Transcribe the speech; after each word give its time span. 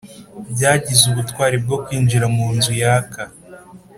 byagize 0.51 1.03
ubutwari 1.07 1.57
bwo 1.63 1.77
kwinjira 1.83 2.25
munzu 2.35 2.71
yaka. 2.81 3.21